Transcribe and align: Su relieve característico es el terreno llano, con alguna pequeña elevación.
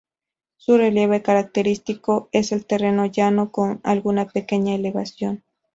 Su 0.57 0.77
relieve 0.77 1.21
característico 1.21 2.27
es 2.31 2.51
el 2.53 2.65
terreno 2.65 3.05
llano, 3.05 3.51
con 3.51 3.79
alguna 3.83 4.25
pequeña 4.27 4.73
elevación. 4.73 5.43